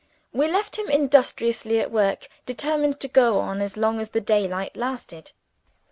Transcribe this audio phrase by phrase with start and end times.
[0.33, 4.75] We left him industriously at work; determined to go on as long as the daylight
[4.75, 5.33] lasted.